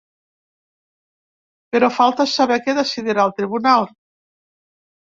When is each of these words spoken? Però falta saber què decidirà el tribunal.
Però 1.77 1.91
falta 1.99 2.27
saber 2.35 2.61
què 2.65 2.77
decidirà 2.81 3.31
el 3.31 3.39
tribunal. 3.43 3.89